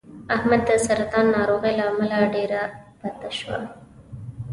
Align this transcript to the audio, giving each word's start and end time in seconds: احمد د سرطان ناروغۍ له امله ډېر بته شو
احمد 0.35 0.61
د 0.67 0.69
سرطان 0.85 1.25
ناروغۍ 1.35 1.73
له 1.79 1.85
امله 1.91 2.17
ډېر 2.35 2.51
بته 3.01 3.29
شو 3.37 3.53